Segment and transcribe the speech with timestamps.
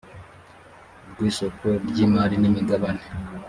[1.11, 3.03] rw isoko ry imari n imigabane